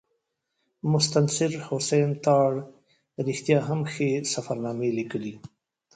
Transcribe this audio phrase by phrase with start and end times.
[0.91, 2.55] مستنصر حسین تارړ
[3.27, 5.33] رښتیا هم ښې سفرنامې لیکلي.